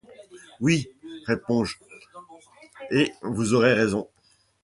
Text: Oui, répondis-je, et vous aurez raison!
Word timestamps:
Oui, 0.61 0.89
répondis-je, 1.27 1.75
et 2.89 3.11
vous 3.21 3.53
aurez 3.53 3.73
raison! 3.73 4.07